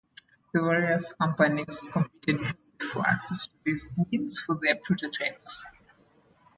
The 0.51 0.61
various 0.61 1.13
companies 1.13 1.81
competed 1.91 2.39
heavily 2.41 2.87
for 2.91 3.05
access 3.05 3.45
to 3.45 3.53
these 3.63 3.91
engines 3.99 4.39
for 4.39 4.55
their 4.59 4.77
prototypes. 4.77 5.67